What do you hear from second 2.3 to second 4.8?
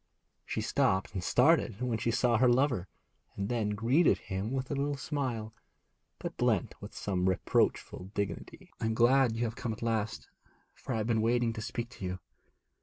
her lover, and then greeted him with a